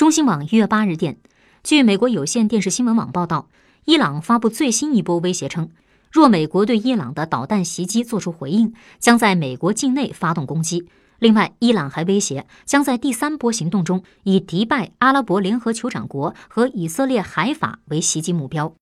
[0.00, 1.18] 中新网一月八日电
[1.62, 3.50] 据美国有线电视新闻网报道
[3.84, 5.68] 伊朗发布最新一波威胁称
[6.10, 10.88] 若美国对伊朗的导弹袭击作出回应将在美国境内发动攻击。
[11.18, 18.74] 另外伊朗还威胁将在第三波行动中以迪拜阿拉伯联合酋长国和以色列海法为袭击目标。